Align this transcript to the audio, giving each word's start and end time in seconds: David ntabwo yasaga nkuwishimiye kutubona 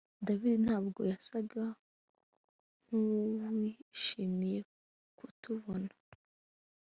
David 0.25 0.57
ntabwo 0.65 1.01
yasaga 1.11 1.63
nkuwishimiye 2.85 4.59
kutubona 5.17 5.93